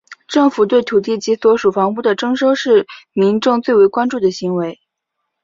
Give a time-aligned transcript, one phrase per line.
[0.27, 4.79] 政府对土地及所属房屋的征收是民众最为关注的行为。